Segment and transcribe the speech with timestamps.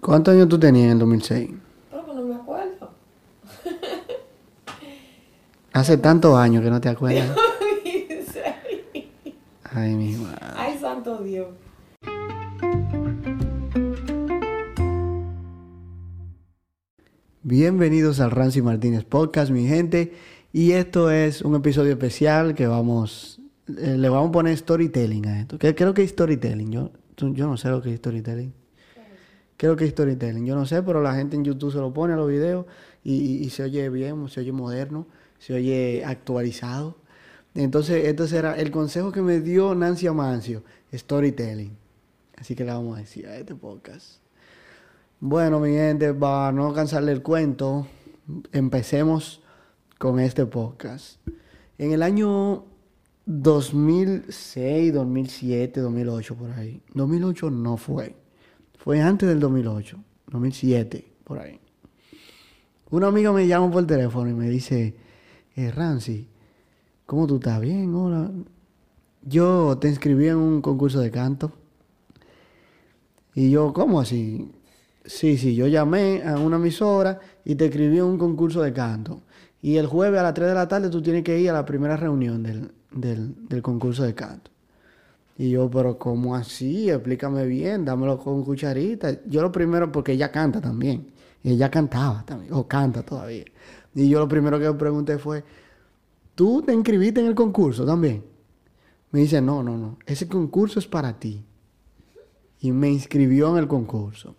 [0.00, 1.50] ¿Cuántos años tú tenías en el 2006?
[1.90, 2.90] Pero que no me acuerdo.
[5.74, 7.36] Hace tantos años que no te acuerdas.
[7.84, 8.44] 16.
[9.64, 10.38] Ay, mi madre.
[10.56, 11.48] Ay, santo Dios.
[17.42, 20.14] Bienvenidos al Rancy Martínez Podcast, mi gente.
[20.50, 23.38] Y esto es un episodio especial que vamos,
[23.68, 25.58] eh, le vamos a poner storytelling a esto.
[25.58, 26.72] ¿Qué, creo que es storytelling?
[26.72, 28.59] Yo, yo no sé lo que es storytelling.
[29.60, 30.46] Creo que es storytelling.
[30.46, 32.64] Yo no sé, pero la gente en YouTube se lo pone a los videos
[33.04, 35.06] y, y- se oye bien, se oye moderno,
[35.38, 36.96] se oye actualizado.
[37.54, 40.62] Entonces, este será el consejo que me dio Nancy Amancio,
[40.94, 41.76] storytelling.
[42.38, 44.22] Así que le vamos a decir a este podcast.
[45.20, 47.86] Bueno, mi gente, para no cansarle el cuento,
[48.52, 49.42] empecemos
[49.98, 51.20] con este podcast.
[51.76, 52.64] En el año
[53.26, 56.80] 2006, 2007, 2008, por ahí.
[56.94, 58.19] 2008 no fue.
[58.82, 61.60] Fue antes del 2008, 2007, por ahí.
[62.88, 64.96] Una amiga me llama por teléfono y me dice,
[65.54, 66.26] eh, Rancy,
[67.04, 67.60] ¿cómo tú estás?
[67.60, 68.30] Bien, hola.
[69.22, 71.52] Yo te inscribí en un concurso de canto.
[73.34, 74.50] Y yo, ¿cómo así?
[75.04, 79.20] Sí, sí, yo llamé a una emisora y te escribí en un concurso de canto.
[79.60, 81.66] Y el jueves a las 3 de la tarde tú tienes que ir a la
[81.66, 84.50] primera reunión del, del concurso de canto.
[85.40, 86.90] Y yo, pero ¿cómo así?
[86.90, 89.24] Explícame bien, dámelo con cucharita.
[89.24, 91.12] Yo lo primero, porque ella canta también.
[91.42, 93.46] Ella cantaba también, o canta todavía.
[93.94, 95.42] Y yo lo primero que pregunté fue,
[96.34, 98.22] ¿tú te inscribiste en el concurso también?
[99.12, 101.42] Me dice, no, no, no, ese concurso es para ti.
[102.60, 104.36] Y me inscribió en el concurso.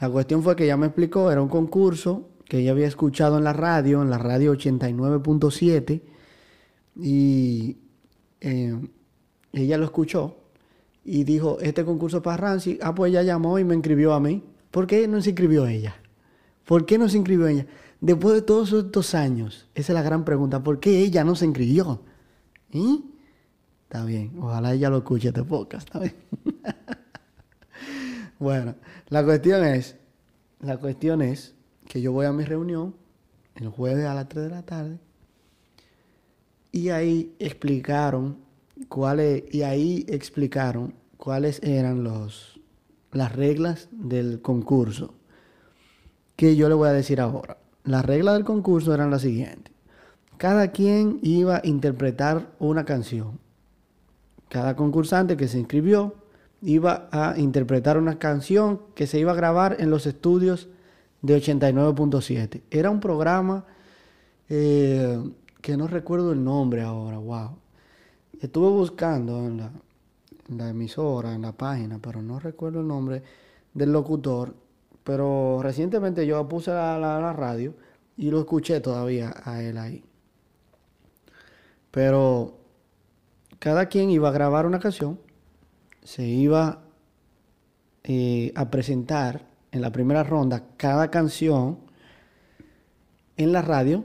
[0.00, 3.44] La cuestión fue que ella me explicó, era un concurso que ella había escuchado en
[3.44, 6.00] la radio, en la radio 89.7,
[6.96, 7.76] y
[9.52, 10.36] ella lo escuchó
[11.04, 14.42] y dijo, este concurso para Rancy, ah, pues ella llamó y me inscribió a mí.
[14.70, 15.96] ¿Por qué no se inscribió ella?
[16.64, 17.66] ¿Por qué no se inscribió ella?
[18.00, 21.46] Después de todos estos años, esa es la gran pregunta, ¿por qué ella no se
[21.46, 22.02] inscribió?
[22.72, 23.04] ¿Y?
[23.82, 26.14] Está bien, ojalá ella lo escuche este podcast, está bien.
[28.38, 28.74] Bueno,
[29.10, 29.96] la cuestión es,
[30.60, 31.54] la cuestión es
[31.86, 32.96] que yo voy a mi reunión
[33.54, 34.98] el jueves a las 3 de la tarde
[36.72, 38.38] y ahí explicaron
[38.88, 42.60] cuáles y ahí explicaron cuáles eran los
[43.12, 45.14] las reglas del concurso
[46.36, 47.58] que yo le voy a decir ahora.
[47.84, 49.74] Las reglas del concurso eran las siguientes.
[50.36, 53.38] Cada quien iba a interpretar una canción.
[54.48, 56.14] Cada concursante que se inscribió
[56.62, 60.68] iba a interpretar una canción que se iba a grabar en los estudios
[61.22, 62.62] de 89.7.
[62.70, 63.66] Era un programa
[64.48, 65.22] eh,
[65.60, 67.50] que no recuerdo el nombre ahora, wow.
[68.40, 69.58] Estuve buscando en
[70.56, 73.22] la, emisora, en la página, pero no recuerdo el nombre
[73.74, 74.54] del locutor.
[75.04, 77.74] Pero recientemente yo puse la- la radio
[78.16, 80.04] y lo escuché todavía a él ahí.
[81.90, 82.58] Pero
[83.58, 85.18] cada quien iba a grabar una canción
[86.04, 86.82] se iba
[88.04, 91.78] eh, a presentar en la primera ronda cada canción
[93.36, 94.04] en la radio.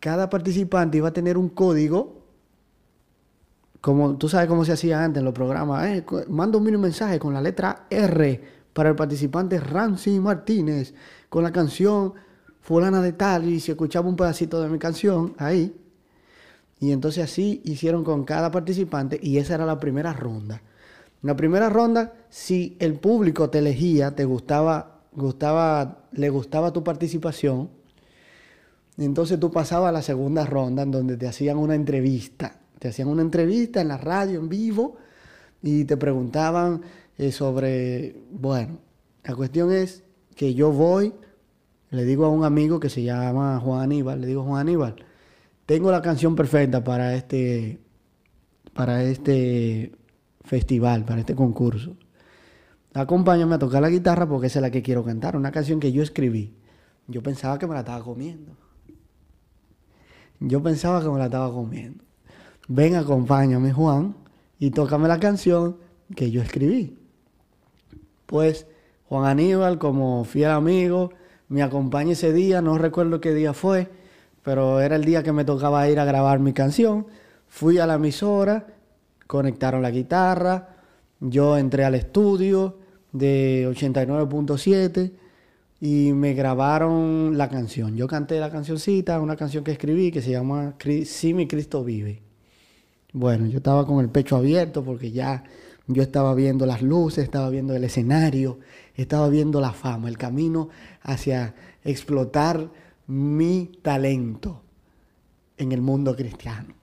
[0.00, 2.13] Cada participante iba a tener un código,
[3.84, 5.86] como tú sabes cómo se hacía antes en los programas.
[5.88, 8.40] Eh, manda un mini mensaje con la letra R
[8.72, 10.94] para el participante Rancy Martínez,
[11.28, 12.14] con la canción
[12.62, 15.76] fulana de tal, y se escuchaba un pedacito de mi canción ahí.
[16.80, 20.62] Y entonces así hicieron con cada participante y esa era la primera ronda.
[21.20, 27.68] La primera ronda, si el público te elegía, te gustaba, gustaba, le gustaba tu participación,
[28.96, 32.63] entonces tú pasabas a la segunda ronda en donde te hacían una entrevista.
[32.84, 34.98] Te hacían una entrevista en la radio, en vivo,
[35.62, 36.82] y te preguntaban
[37.16, 38.76] eh, sobre, bueno,
[39.24, 40.04] la cuestión es
[40.36, 41.14] que yo voy,
[41.88, 44.96] le digo a un amigo que se llama Juan Aníbal, le digo, Juan Aníbal,
[45.64, 47.80] tengo la canción perfecta para este,
[48.74, 49.92] para este
[50.42, 51.96] festival, para este concurso.
[52.92, 55.90] Acompáñame a tocar la guitarra porque esa es la que quiero cantar, una canción que
[55.90, 56.54] yo escribí.
[57.06, 58.52] Yo pensaba que me la estaba comiendo.
[60.38, 62.04] Yo pensaba que me la estaba comiendo.
[62.68, 64.16] Ven, acompáñame, Juan,
[64.58, 65.76] y tócame la canción
[66.16, 66.98] que yo escribí.
[68.26, 68.66] Pues
[69.08, 71.10] Juan Aníbal, como fiel amigo,
[71.48, 73.90] me acompaña ese día, no recuerdo qué día fue,
[74.42, 77.06] pero era el día que me tocaba ir a grabar mi canción.
[77.48, 78.66] Fui a la emisora,
[79.26, 80.76] conectaron la guitarra,
[81.20, 82.78] yo entré al estudio
[83.12, 85.12] de 89.7
[85.80, 87.94] y me grabaron la canción.
[87.94, 92.23] Yo canté la cancioncita, una canción que escribí que se llama Si mi Cristo vive.
[93.14, 95.44] Bueno, yo estaba con el pecho abierto porque ya
[95.86, 98.58] Yo estaba viendo las luces, estaba viendo el escenario,
[98.94, 100.70] estaba viendo la fama, el camino
[101.02, 102.70] hacia explotar
[103.06, 104.62] mi talento
[105.58, 106.74] en el mundo cristiano.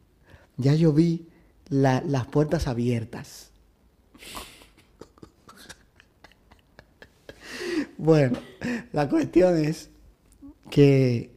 [0.57, 1.27] Ya yo vi
[1.69, 3.51] la- las puertas abiertas.
[7.97, 8.39] Bueno,
[8.91, 9.89] la cuestión es
[10.71, 11.30] que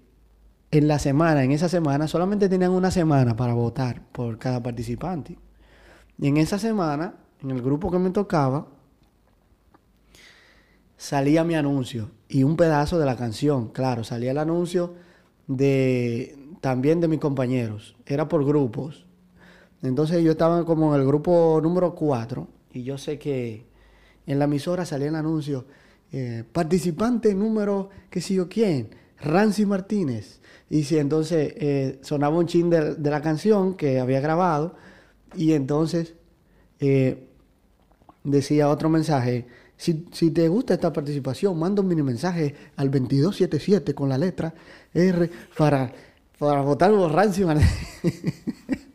[0.78, 5.38] en la semana, en esa semana, solamente tenían una semana para votar por cada participante.
[6.18, 8.66] Y en esa semana, en el grupo que me tocaba,
[10.96, 13.68] salía mi anuncio y un pedazo de la canción.
[13.68, 14.94] Claro, salía el anuncio
[15.46, 17.94] de también de mis compañeros.
[18.06, 19.06] Era por grupos.
[19.82, 23.66] Entonces yo estaba como en el grupo número 4 y yo sé que
[24.26, 25.66] en la emisora salía el anuncio,
[26.10, 28.88] eh, participante número, qué sé yo quién,
[29.24, 30.40] Rancy Martínez.
[30.70, 34.74] Y si entonces eh, sonaba un chin de, la canción que había grabado
[35.36, 36.14] y entonces
[36.80, 37.28] eh,
[38.22, 43.94] decía otro mensaje, si, si te gusta esta participación, manda un mini mensaje al 2277
[43.94, 44.54] con la letra
[44.92, 45.92] R para,
[46.38, 47.70] para votar por Rancy Martínez.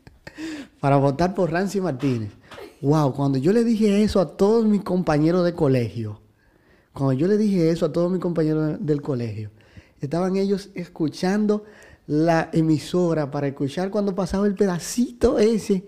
[0.79, 2.31] para votar por Rancy Martínez.
[2.81, 6.21] Wow, cuando yo le dije eso a todos mis compañeros de colegio,
[6.93, 9.51] cuando yo le dije eso a todos mis compañeros de- del colegio,
[10.01, 11.65] estaban ellos escuchando
[12.07, 15.85] la emisora para escuchar cuando pasaba el pedacito ese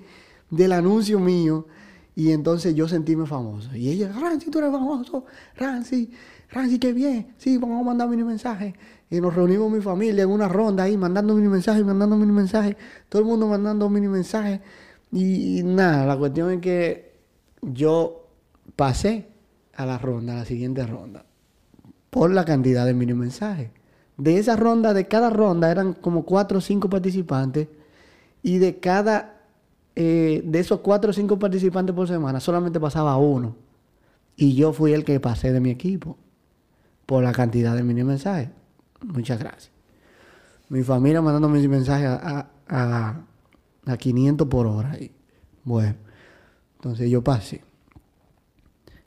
[0.49, 1.67] del anuncio mío.
[2.15, 3.75] Y entonces yo sentíme famoso.
[3.75, 5.25] Y ella, Rancy, tú eres famoso.
[5.55, 6.11] Rancy,
[6.49, 7.33] Rancy, qué bien.
[7.37, 8.75] Sí, vamos a mandar mini mensaje.
[9.09, 12.75] Y nos reunimos mi familia en una ronda ahí, mandando mini mensajes, mandando mini mensajes.
[13.09, 14.59] Todo el mundo mandando mini mensajes.
[15.11, 17.15] Y, y nada, la cuestión es que
[17.61, 18.27] yo
[18.75, 19.29] pasé
[19.73, 21.25] a la ronda, a la siguiente ronda,
[22.09, 23.71] por la cantidad de mini mensajes.
[24.21, 27.67] De esa ronda, de cada ronda, eran como cuatro o cinco participantes.
[28.43, 29.41] Y de cada,
[29.95, 33.55] eh, de esos cuatro o cinco participantes por semana, solamente pasaba uno.
[34.35, 36.17] Y yo fui el que pasé de mi equipo
[37.07, 38.49] por la cantidad de mini mensajes.
[39.01, 39.71] Muchas gracias.
[40.69, 43.21] Mi familia mandando mis mensajes a, a,
[43.87, 44.99] a 500 por hora.
[44.99, 45.11] Y,
[45.63, 45.95] bueno,
[46.75, 47.63] entonces yo pasé.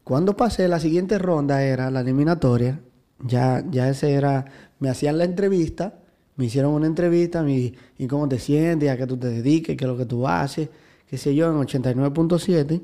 [0.03, 2.81] Cuando pasé, la siguiente ronda era la eliminatoria.
[3.21, 4.45] Ya, ya ese era,
[4.81, 6.01] me hacían la entrevista,
[6.37, 9.89] me hicieron una entrevista, y cómo te sientes, a qué tú te dediques, qué es
[9.89, 10.69] lo que tú haces,
[11.09, 12.83] qué sé yo, en 89.7.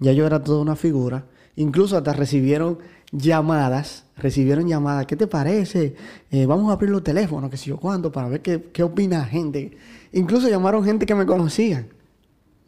[0.00, 1.26] Ya yo era toda una figura.
[1.56, 2.78] Incluso hasta recibieron
[3.12, 5.94] llamadas, recibieron llamadas, ¿qué te parece?
[6.30, 9.24] Eh, vamos a abrir los teléfonos, qué sé yo cuánto, para ver qué, qué opina
[9.24, 9.76] gente.
[10.12, 11.88] Incluso llamaron gente que me conocían.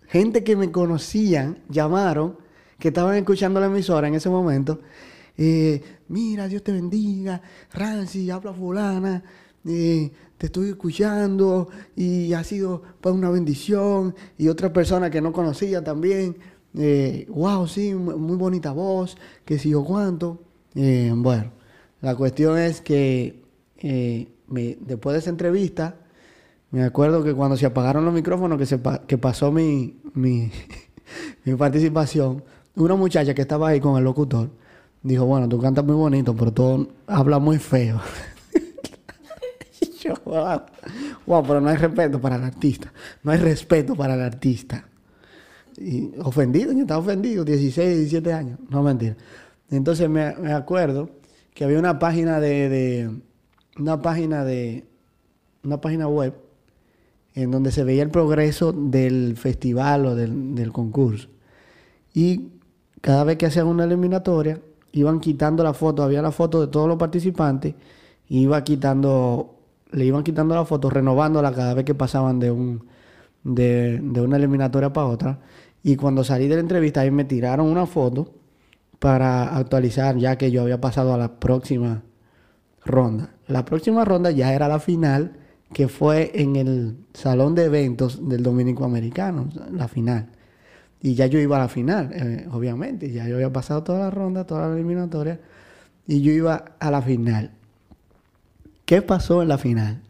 [0.09, 2.37] Gente que me conocían, llamaron,
[2.79, 4.81] que estaban escuchando la emisora en ese momento.
[5.37, 7.41] Eh, mira, Dios te bendiga,
[7.73, 9.23] Rancy, habla fulana,
[9.65, 14.15] eh, te estoy escuchando y ha sido pues, una bendición.
[14.39, 16.37] Y otra persona que no conocía también,
[16.75, 20.43] eh, wow, sí, mu- muy bonita voz, que si yo cuánto.
[20.75, 21.53] Eh, bueno,
[22.01, 23.43] la cuestión es que
[23.79, 25.97] después de esa entrevista,
[26.71, 30.51] me acuerdo que cuando se apagaron los micrófonos, que, se pasó mi
[31.59, 32.43] participación,
[32.77, 34.51] una muchacha que estaba ahí con el locutor
[35.03, 38.01] dijo, bueno, tú cantas muy bonito, pero tú hablas muy feo.
[39.81, 40.63] Y yo, wow,
[41.27, 42.93] wow, pero no hay respeto para el artista.
[43.23, 44.87] No hay respeto para el artista.
[45.77, 49.17] Y ofendido, yo estaba ofendido, 16, 17 años, no mentira.
[49.71, 51.11] Entonces me, me acuerdo
[51.55, 53.11] que había una página de, de-
[53.79, 54.85] una página de,
[55.65, 56.35] una página web
[57.35, 61.29] en donde se veía el progreso del festival o del, del concurso.
[62.13, 62.49] Y
[63.01, 64.61] cada vez que hacían una eliminatoria,
[64.93, 67.75] iban quitando la foto, había la foto de todos los participantes,
[68.29, 69.57] iba quitando,
[69.91, 72.85] le iban quitando la foto, renovándola cada vez que pasaban de un
[73.45, 75.39] de, de una eliminatoria para otra.
[75.83, 78.33] Y cuando salí de la entrevista, ahí me tiraron una foto
[78.99, 82.03] para actualizar, ya que yo había pasado a la próxima
[82.85, 83.35] ronda.
[83.49, 85.33] La próxima ronda ya era la final,
[85.73, 90.29] que fue en el salón de eventos del Dominico Americano, la final.
[91.03, 93.11] Y ya yo iba a la final, eh, obviamente.
[93.11, 95.41] Ya yo había pasado toda la ronda, toda la eliminatoria.
[96.07, 97.51] Y yo iba a la final.
[98.85, 100.01] ¿Qué pasó en la final?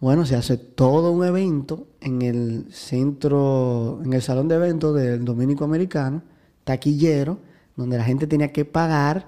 [0.00, 5.24] Bueno, se hace todo un evento en el centro, en el salón de eventos del
[5.24, 6.22] Dominico Americano,
[6.64, 7.38] taquillero,
[7.76, 9.26] donde la gente tenía que pagar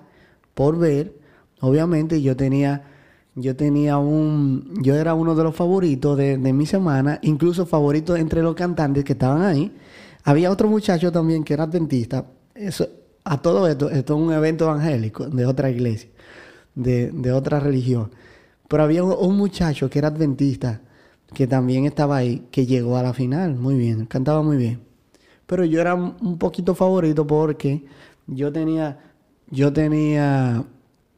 [0.54, 1.14] por ver.
[1.60, 2.84] Obviamente yo tenía,
[3.36, 8.16] yo tenía un, yo era uno de los favoritos de, de mi semana, incluso favorito
[8.16, 9.70] entre los cantantes que estaban ahí.
[10.24, 12.26] Había otro muchacho también que era dentista.
[12.54, 12.88] Eso,
[13.24, 16.10] a todo esto, esto es un evento evangélico de otra iglesia,
[16.74, 18.10] de, otra religión.
[18.68, 20.80] Pero había un, muchacho que era adventista,
[21.34, 24.80] que también estaba ahí, que llegó a la final, muy bien, cantaba muy bien.
[25.46, 27.84] pero yo era un poquito favorito porque
[28.26, 28.98] yo tenía,
[29.50, 30.64] yo tenía,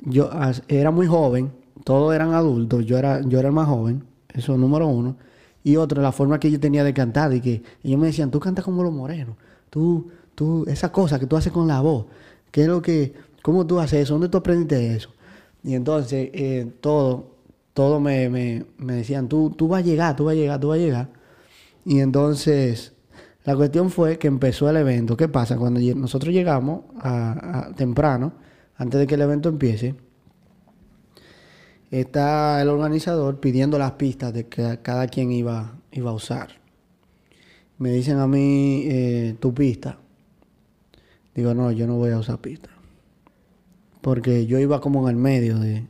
[0.01, 0.31] yo
[0.69, 1.53] era muy joven,
[1.85, 5.17] todos eran adultos, yo era, yo era el más joven, eso número uno.
[5.65, 8.41] Y otro, la forma que yo tenía de cantar, y que ellos me decían, tú
[8.41, 9.37] cantas como los morenos,
[9.71, 12.07] tú, tú, esa cosa que tú haces con la voz,
[12.53, 14.15] ¿qué es lo que, cómo tú haces eso?
[14.15, 15.11] ¿Dónde tú aprendiste eso?
[15.65, 17.31] Y entonces, eh, todo,
[17.75, 20.69] todo me, me, me decían, tú, tú vas a llegar, tú vas a llegar, tú
[20.69, 21.09] vas a llegar.
[21.85, 22.93] Y entonces,
[23.45, 25.17] la cuestión fue que empezó el evento.
[25.17, 25.57] ¿Qué pasa?
[25.57, 28.33] Cuando nosotros llegamos a- temprano,
[28.77, 29.95] antes de que el evento empiece,
[32.01, 36.49] está el organizador pidiendo las pistas de que cada quien iba, iba a usar.
[37.79, 39.99] Me dicen a mí, eh, tu pista.
[41.35, 42.71] Digo, no, yo no voy a usar pista.
[44.01, 45.87] Porque yo iba como en el medio de...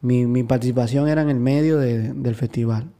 [0.00, 2.90] Mi, mi participación era en el medio de- del festival.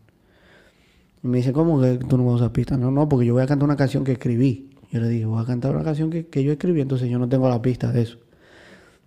[1.24, 2.76] Y me dice, ¿cómo que tú no vas a usar pista?
[2.76, 4.70] No, no, porque yo voy a cantar una canción que escribí.
[4.90, 7.28] Yo le dije, voy a cantar una canción que, que yo escribí, entonces yo no
[7.28, 8.18] tengo la pista de eso.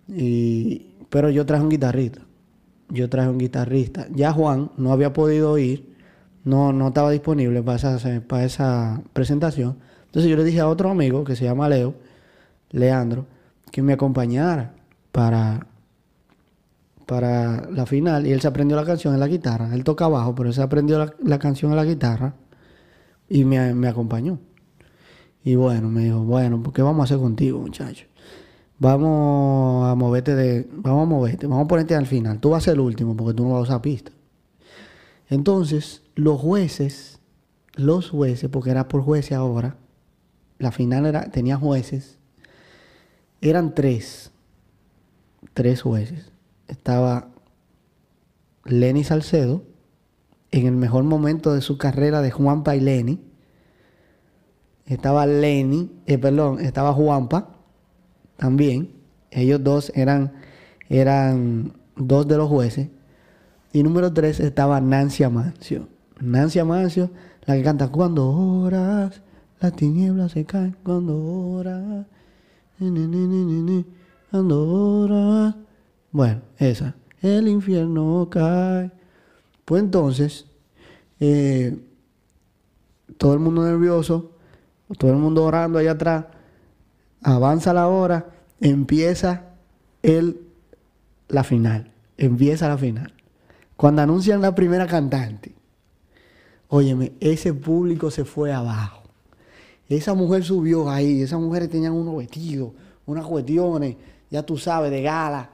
[0.08, 2.25] Y, pero yo traje un guitarrista.
[2.88, 4.06] Yo traje un guitarrista.
[4.14, 5.94] Ya Juan no había podido ir,
[6.44, 9.78] no, no estaba disponible para esa, para esa presentación.
[10.06, 11.94] Entonces yo le dije a otro amigo que se llama Leo,
[12.70, 13.26] Leandro,
[13.70, 14.74] que me acompañara
[15.12, 15.66] para,
[17.06, 18.26] para la final.
[18.26, 19.74] Y él se aprendió la canción en la guitarra.
[19.74, 22.34] Él toca bajo, pero él se aprendió la, canción en la guitarra
[23.28, 24.38] y me, me acompañó.
[25.44, 28.06] Y bueno, me dijo, bueno, ¿qué vamos a hacer contigo, muchacho?
[28.78, 30.68] Vamos a moverte de...
[30.70, 32.40] Vamos a moverte, vamos a ponerte al final.
[32.40, 34.12] Tú vas a ser el último porque tú no vas a usar pista.
[35.28, 37.18] Entonces, los jueces,
[37.74, 39.76] los jueces, porque era por jueces ahora,
[40.58, 42.18] la final era, tenía jueces,
[43.40, 44.30] eran tres,
[45.54, 46.30] tres jueces.
[46.68, 47.28] Estaba
[48.64, 49.64] Lenny Salcedo,
[50.52, 53.20] en el mejor momento de su carrera de Juanpa y Lenny.
[54.86, 57.55] Estaba Lenny, eh, perdón, estaba Juanpa
[58.36, 58.90] también.
[59.30, 60.32] Ellos dos eran,
[60.88, 62.88] eran dos de los jueces.
[63.72, 65.88] Y número tres estaba Nancy Amancio.
[66.20, 67.10] Nancy Amancio,
[67.44, 69.20] la que canta Cuando horas,
[69.60, 72.04] las tinieblas se caen, cuando
[72.78, 73.84] ni,
[74.30, 75.54] cuando horas.
[76.12, 76.94] Bueno, esa.
[77.20, 78.90] El infierno cae.
[79.64, 80.46] Pues entonces,
[81.18, 81.76] eh,
[83.18, 84.32] todo el mundo nervioso,
[84.98, 86.26] todo el mundo orando allá atrás,
[87.22, 88.26] avanza la hora,
[88.60, 89.44] empieza
[90.02, 90.40] el,
[91.28, 93.12] la final, empieza la final.
[93.76, 95.54] Cuando anuncian la primera cantante,
[96.68, 99.02] óyeme, ese público se fue abajo.
[99.88, 102.72] Esa mujer subió ahí, esas mujeres tenían unos vestidos,
[103.04, 103.96] unas cuestiones,
[104.30, 105.50] ya tú sabes, de gala.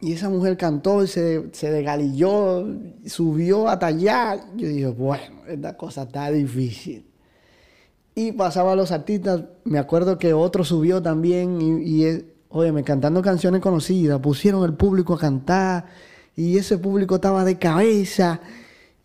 [0.00, 2.66] Y esa mujer cantó y se, se desgalilló,
[3.06, 4.36] subió hasta allá.
[4.56, 7.09] Yo dije, bueno, esta cosa está difícil.
[8.20, 13.62] Y pasaba los artistas, me acuerdo que otro subió también y, y óyeme, cantando canciones
[13.62, 15.86] conocidas, pusieron el público a cantar
[16.36, 18.42] y ese público estaba de cabeza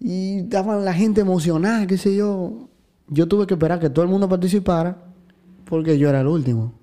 [0.01, 2.67] y estaba la gente emocionada, qué sé yo.
[3.07, 4.98] Yo tuve que esperar que todo el mundo participara
[5.63, 6.74] porque yo era el último.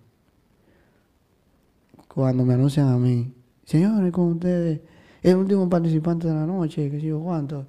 [2.08, 3.30] Cuando me anuncian a mí,
[3.66, 4.80] señores, con ustedes,
[5.22, 7.66] el último participante de la noche, qué sé yo cuánto,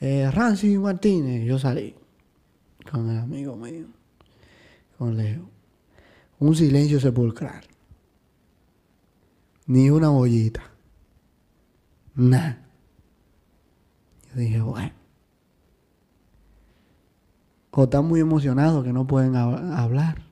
[0.00, 1.94] eh, Rancy Martínez, yo salí
[2.90, 3.95] con el amigo mío,
[4.98, 5.48] con Leo.
[6.38, 7.62] Un silencio sepulcral.
[9.66, 10.62] Ni una bollita.
[12.14, 12.62] Nada.
[14.34, 14.92] Yo dije, bueno.
[17.70, 20.22] O están muy emocionados que no pueden hab- hablar.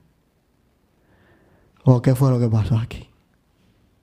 [1.85, 3.11] O qué fue lo que pasó aquí.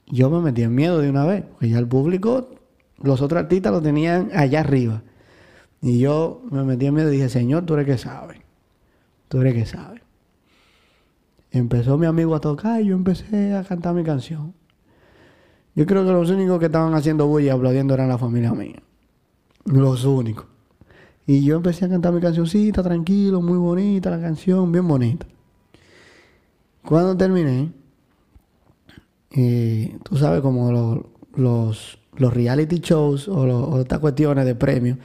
[0.07, 2.49] Yo me metí en miedo de una vez, porque ya el público,
[2.97, 5.01] los otros artistas lo tenían allá arriba.
[5.81, 8.41] Y yo me metí en miedo y dije, Señor, tú eres que sabe.
[9.29, 10.00] Tú eres que sabe.
[11.51, 14.53] Empezó mi amigo a tocar y yo empecé a cantar mi canción.
[15.75, 18.81] Yo creo que los únicos que estaban haciendo bulla y aplaudiendo eran la familia mía.
[19.65, 20.45] Los únicos.
[21.27, 25.25] Y yo empecé a cantar mi cancioncita, tranquilo, muy bonita la canción, bien bonita.
[26.83, 27.71] Cuando terminé,
[29.31, 34.97] eh, tú sabes como lo- los, los reality shows o, lo- estas cuestiones de premios,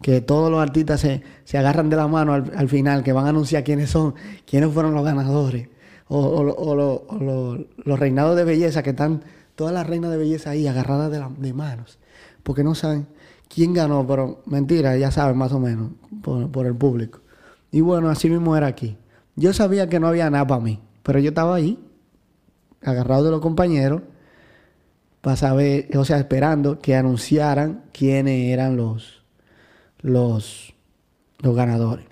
[0.00, 3.26] que todos los artistas se, se agarran de la mano al, al final, que van
[3.26, 4.14] a anunciar quiénes son,
[4.46, 5.68] quiénes fueron los ganadores,
[6.14, 9.22] o, o lo- o lo- o lo- los reinados de belleza, que están
[9.54, 11.98] todas las reinas de belleza ahí agarradas de, la- manos,
[12.42, 13.06] porque no saben
[13.48, 15.92] quién ganó, pero mentira, ya saben más o menos,
[16.22, 17.20] por, el público.
[17.70, 18.98] Y bueno, así mismo era aquí.
[19.36, 21.78] Yo sabía que no había nada para mí, pero yo estaba ahí,
[22.82, 24.02] agarrado de los compañeros,
[25.22, 29.22] para saber, o sea, esperando que anunciaran quiénes eran los,
[30.02, 30.74] los,
[31.38, 32.04] los ganadores.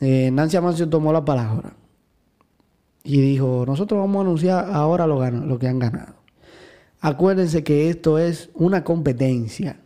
[0.00, 1.77] Eh, Nancy Amancio tomó la palabra
[3.08, 6.16] y dijo, nosotros vamos a anunciar ahora lo, que han ganado.
[7.00, 9.80] Acuérdense que esto es una competencia.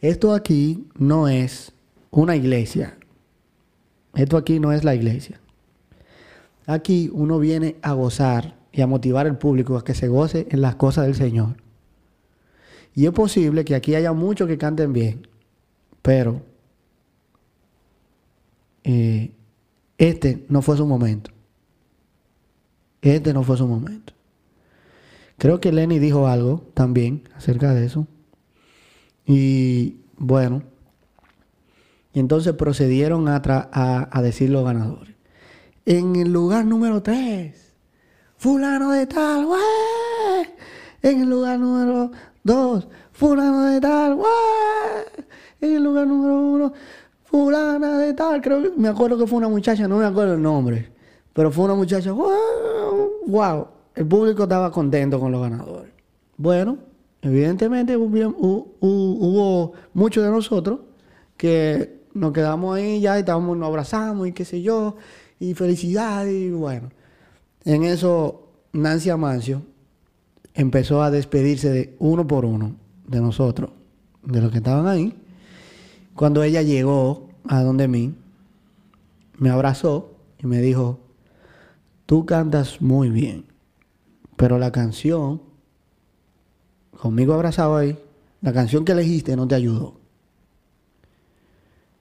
[0.00, 1.72] Esto aquí no es
[2.12, 2.96] una iglesia.
[4.14, 5.40] Esto aquí no es la iglesia.
[6.66, 10.60] Aquí uno viene a gozar y a motivar al público a que se goce en
[10.60, 11.56] las cosas del Señor.
[12.94, 15.26] Y es posible que aquí haya muchos que canten bien,
[16.00, 16.42] pero
[18.84, 19.32] eh,
[19.98, 21.35] este no fue su momento.
[23.02, 24.12] Este no fue su momento.
[25.38, 28.06] Creo que Lenny dijo algo también acerca de eso.
[29.26, 30.62] Y bueno,
[32.16, 35.14] y entonces procedieron a, decir los ganadores.
[35.84, 37.74] En el lugar número 3,
[38.38, 39.46] fulano de tal.
[41.02, 42.10] En el lugar número
[42.42, 44.18] 2, fulano de tal.
[45.60, 46.72] En el lugar número 1,
[47.24, 48.40] fulana de tal.
[48.40, 50.90] Creo que me acuerdo que fue una muchacha, no me acuerdo el nombre.
[51.34, 52.32] Pero fue una muchacha, ¡wow!
[53.26, 53.68] ¡Wow!
[53.94, 55.92] El público estaba contento con los ganadores.
[56.36, 56.78] Bueno,
[57.22, 60.80] evidentemente hubo, hu- hu- hubo muchos de nosotros
[61.36, 64.96] que nos quedamos ahí ya y estábamos, nos abrazamos y qué sé yo,
[65.40, 66.90] y felicidad y bueno.
[67.64, 69.62] En eso Nancy Amancio
[70.54, 73.70] empezó a despedirse de uno por uno de nosotros,
[74.22, 75.14] de los que estaban ahí.
[76.14, 78.14] Cuando ella llegó a donde mí,
[79.38, 81.00] me abrazó y me dijo,
[82.06, 83.44] tú cantas muy bien,
[84.36, 85.42] pero la canción,
[87.00, 87.98] conmigo abrazado ahí,
[88.40, 89.98] la canción que elegiste no te ayudó.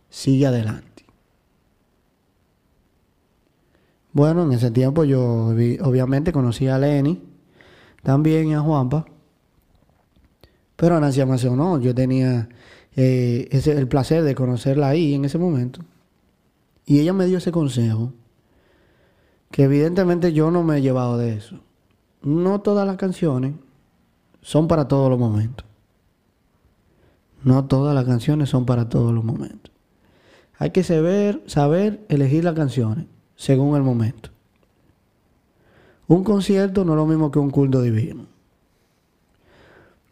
[0.10, 1.06] Sigue adelante.
[4.14, 7.22] Bueno, en ese tiempo yo vi- obviamente conocí a Lenny,
[8.02, 9.06] también a Juanpa,
[10.78, 12.48] pero a Nancy Amancio no, yo tenía
[12.96, 15.82] eh, el placer de conocerla ahí en ese momento.
[16.86, 18.14] Y ella me dio ese consejo,
[19.56, 21.62] que evidentemente yo no me he llevado de eso.
[22.22, 23.54] No todas las canciones
[24.42, 25.66] son para todos los momentos.
[27.42, 29.72] No todas las canciones son para todos los momentos.
[30.58, 33.06] Hay que saber, saber elegir las canciones
[33.38, 34.30] según el momento.
[36.10, 38.26] Un concierto no es lo mismo que un culto divino.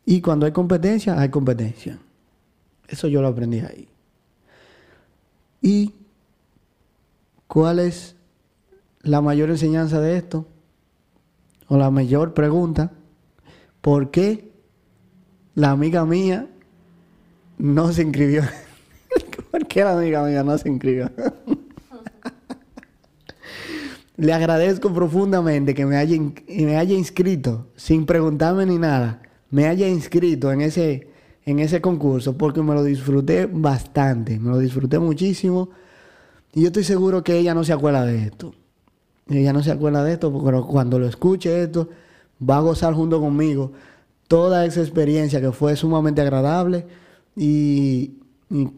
[0.06, 2.00] Y cuando hay competencia, hay competencia.
[2.88, 3.90] Eso yo lo aprendí ahí.
[5.62, 5.94] ¿Y
[7.46, 8.16] cuál es
[9.04, 10.48] la mayor enseñanza de esto?
[11.68, 12.92] O la mayor pregunta,
[13.82, 14.52] ¿por qué
[15.56, 16.48] la amiga mía
[17.58, 18.44] no se inscribió?
[19.52, 21.12] ¿Por qué la amiga mía no se inscribió?
[24.16, 29.88] Le agradezco profundamente que me haya, me haya inscrito, sin preguntarme ni nada, me haya
[29.88, 31.08] inscrito en ese,
[31.46, 35.70] en ese concurso, porque me lo disfruté bastante, me lo disfruté muchísimo.
[36.54, 38.54] Y yo estoy seguro que ella no se acuerda de esto.
[39.30, 41.90] Ella no se acuerda de esto, pero cuando lo escuche esto,
[42.48, 43.72] va a gozar junto conmigo
[44.28, 46.86] toda esa experiencia que fue sumamente agradable
[47.36, 48.16] y,
[48.50, 48.70] y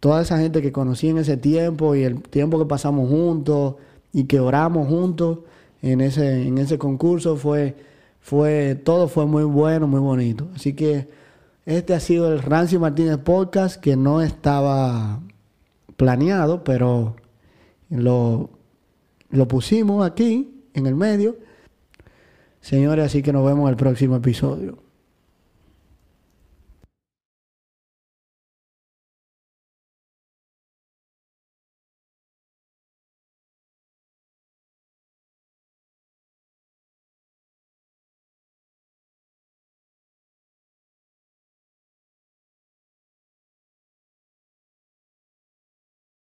[0.00, 3.76] toda esa gente que conocí en ese tiempo y el tiempo que pasamos juntos
[4.12, 5.40] y que oramos juntos
[5.82, 7.76] en ese, en ese concurso fue,
[8.20, 10.48] fue, todo fue muy bueno, muy bonito.
[10.54, 11.08] Así que
[11.66, 15.20] este ha sido el Rancy Martínez Podcast que no estaba
[15.96, 17.16] planeado, pero
[17.90, 18.50] lo,
[19.30, 21.36] lo pusimos aquí en el medio.
[22.60, 24.87] Señores, así que nos vemos en el próximo episodio.